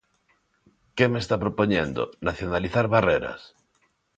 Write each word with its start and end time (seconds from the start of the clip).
¿Que 0.95 1.05
me 1.11 1.19
está 1.23 1.35
propoñendo?, 1.45 2.01
¿nacionalizar 2.27 2.85
Barreras? 2.95 3.41